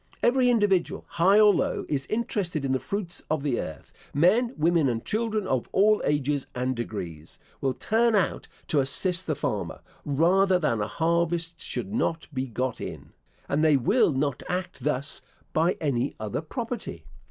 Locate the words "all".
5.71-6.01